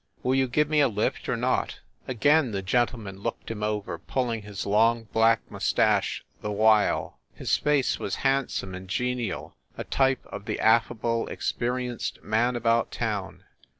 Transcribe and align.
Will 0.23 0.33
you 0.33 0.47
give 0.47 0.67
me 0.67 0.79
a 0.79 0.87
lift 0.87 1.29
or 1.29 1.37
not?" 1.37 1.79
Again 2.07 2.53
the 2.53 2.63
gentleman 2.63 3.19
looked 3.19 3.51
him 3.51 3.61
over, 3.61 3.99
pulling 3.99 4.41
his 4.41 4.65
long 4.65 5.03
black 5.13 5.41
mustache 5.51 6.23
the 6.41 6.51
while. 6.51 7.19
His 7.35 7.55
face 7.55 7.99
was 7.99 8.15
hand 8.25 8.49
some 8.49 8.73
and 8.73 8.87
genial, 8.87 9.53
a 9.77 9.83
type 9.83 10.25
of 10.25 10.45
the 10.45 10.59
affable, 10.59 11.27
experienced 11.27 12.23
man 12.23 12.55
about 12.55 12.91
town. 12.91 13.43